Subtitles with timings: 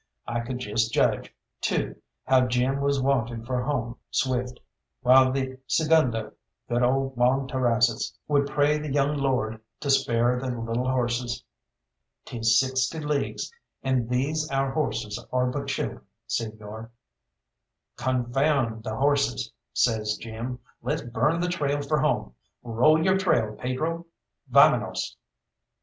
[0.25, 4.59] I could just judge, too, how Jim was wanting for home swift,
[5.01, 6.31] while the segundo,
[6.67, 11.43] good old Juan Terrazas, would pray the young lord to spare the little horses.
[12.25, 13.51] "'Tis sixty leagues,
[13.83, 16.89] and these our horses are but children, señor."
[17.95, 22.33] "Confound the horses!" says Jim, "let's burn the trail for home.
[22.63, 24.07] Roll your trail, Pedro!
[24.51, 25.13] _Vamenos!